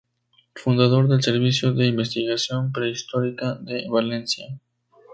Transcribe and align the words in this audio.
Fundador 0.55 1.07
del 1.07 1.21
Servicio 1.21 1.73
de 1.73 1.85
Investigación 1.85 2.71
Prehistórica 2.71 3.53
de 3.53 3.87
Valencia. 3.87 4.59